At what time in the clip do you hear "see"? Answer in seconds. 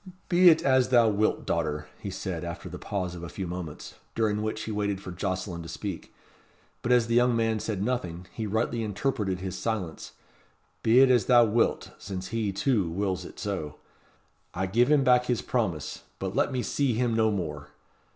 16.63-16.95